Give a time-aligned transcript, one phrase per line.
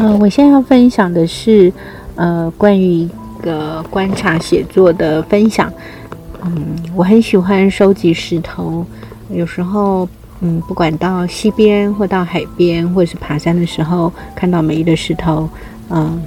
[0.00, 1.72] 嗯，我现在要分享的是，
[2.14, 3.10] 呃，关于一
[3.42, 5.72] 个观察写作的分享。
[6.44, 8.86] 嗯，我很喜欢收集石头，
[9.28, 10.08] 有时候，
[10.40, 15.48] 嗯，不管到溪边或到海边，或者是爬山的时候，看到美丽的石头，
[15.90, 16.22] 嗯，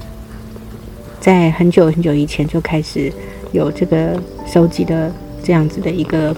[1.21, 3.09] 在很久很久以前就开始
[3.53, 5.09] 有这个收集的
[5.41, 6.35] 这样子的一个。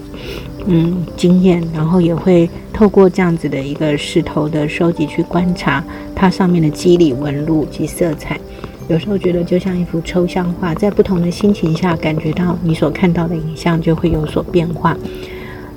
[0.66, 5.84] 嗯，经验，然后也会透过这样子的一个石头的收集去观察
[6.16, 8.40] 它上面的肌理纹路及色彩。
[8.88, 14.98] 有时候觉得就像一幅抽象画，在不同的心情下，感觉到你所看到的影像就会有所变化。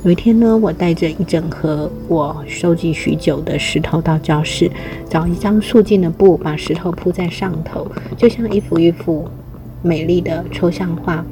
[0.05, 4.71] 有一天呢，我带着一整盒我收集许久的石头到教室，
[5.09, 9.29] 找一张素净的布，把石头铺在上头，就像一幅一幅
[9.83, 11.25] 美丽的抽象画。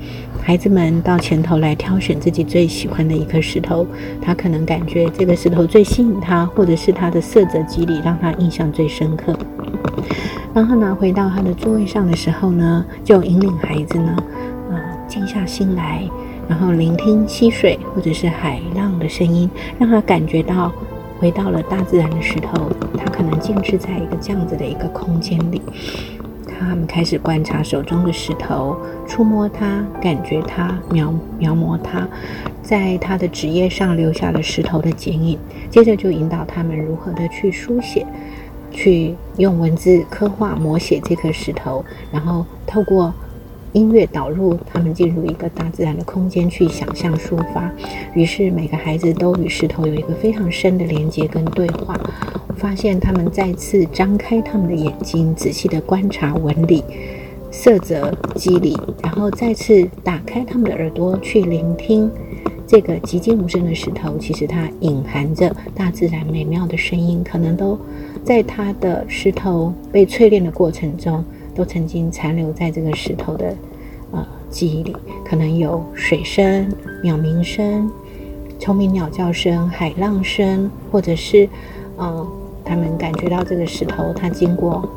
[0.46, 3.86] 孩子们到前头来挑选自己最喜欢的一颗石头，
[4.20, 9.34] 他可能感觉这个石头最吸引他，或者是它的色泽肌理让他印象最深刻。
[10.52, 14.22] 当他拿回到他的座位上的时候呢，就引领孩子呢，
[14.70, 14.78] 呃，
[15.08, 16.06] 静下心来，
[16.46, 20.70] 然后聆听溪水或者是海浪的声音，让他感觉到
[21.18, 25.62] 回到了大自然的石头，他可能静置在一个这样子的一个空间里。
[26.44, 32.06] 他们开始观察手中的石头，触摸它，感觉它，描描摹它，
[32.62, 35.38] 在他的纸页上留下了石头的剪影。
[35.70, 38.06] 接着就引导他们如何的去书写，
[38.70, 43.12] 去用文字刻画、摹写这颗石头，然后透过。
[43.74, 47.68] 音乐导入他们进入一个大自然的空间去想象抒发，
[48.14, 51.98] 于是每个孩子都与石头有一个非常深的连接跟对话。
[52.64, 56.82] 发现他们再次张开他们的眼睛，仔细的观察纹理、
[57.50, 62.10] 色泽、肌理，然后再次打开他们的耳朵去聆听
[62.66, 64.16] 这个寂静无声的石头。
[64.16, 67.78] 其实它隐含着大自然美妙的声音，可能都
[68.24, 71.22] 在它的石头被淬炼的过程中。
[71.54, 73.54] 都曾经残留在这个石头的
[74.10, 76.66] 呃记忆里，可能有水声、
[77.02, 77.88] 鸟鸣声、
[78.58, 81.48] 虫鸣鸟叫声、海浪声，或者是
[81.96, 82.26] 嗯，
[82.64, 84.88] 他们感觉到这个石头它经过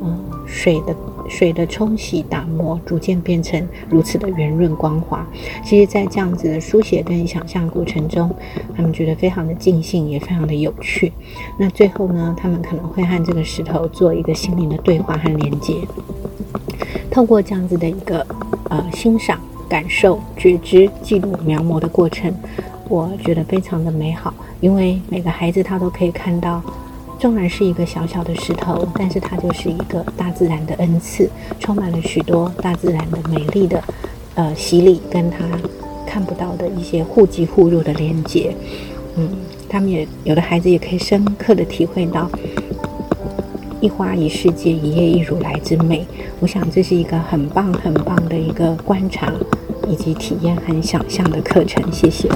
[0.00, 0.96] 嗯水的
[1.28, 5.26] 水的冲洗打磨，逐渐变成如此的圆润光滑。
[5.64, 8.30] 其实，在这样子的书写跟想象过程中，
[8.76, 11.12] 他们觉得非常的尽兴，也非常的有趣。
[11.58, 15.76] 那最后呢，他们可能会和这个石头做一个心灵的对话和连接。
[17.10, 18.26] 透过这样子的一个
[18.68, 22.34] 呃欣赏、感受、觉知、记录、描摹的过程，
[22.88, 24.34] 我觉得非常的美好。
[24.60, 26.62] 因为每个孩子他都可以看到，
[27.22, 33.80] 纵然是一个小小的石头，但是它就是一个大自然的恩赐，充满了许多大自然的美丽的
[34.34, 35.44] 呃洗礼，跟它
[36.04, 38.52] 看不到的一些互济互入的连接。
[39.14, 39.28] 嗯，
[39.68, 42.28] 他们也有的孩子也可以深刻的体会到。
[43.80, 46.04] 一花一世界，一叶一如来之美。
[46.40, 49.32] 我想这是一个很棒、很棒的一个观察
[49.88, 51.80] 以及体验和想象的课程。
[51.92, 52.28] 谢谢。